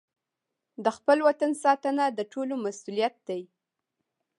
د 0.83 0.85
خپل 0.97 1.17
وطن 1.27 1.51
ساتنه 1.63 2.03
د 2.09 2.19
ټولو 2.31 2.53
مسوولیت 2.65 3.15
دی. 3.27 3.41